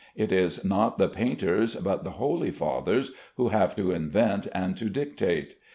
[0.15, 4.89] It is not the painters, but the holy fathers, who have to invent and to
[4.89, 5.57] dictate.